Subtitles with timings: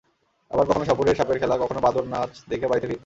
[0.51, 2.99] আবার কখনো সাপুড়ের সাপের খেলা, কখনো বাঁদর নাচ দেখে বাড়িতে ফিরতাম।